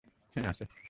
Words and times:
হ্যা, 0.35 0.43
আছে! 0.51 0.63